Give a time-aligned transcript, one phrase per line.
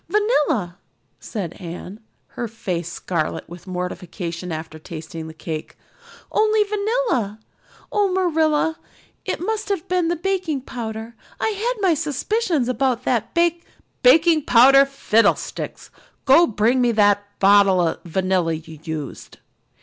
[0.09, 0.79] "Vanilla,"
[1.19, 1.99] said Anne,
[2.29, 5.77] her face scarlet with mortification after tasting the cake.
[6.31, 7.39] "Only vanilla.
[7.91, 8.79] Oh, Marilla,
[9.25, 11.13] it must have been the baking powder.
[11.39, 13.53] I had my suspicions of that bak"
[14.01, 15.91] "Baking powder fiddlesticks!
[16.25, 19.37] Go and bring me the bottle of vanilla you used."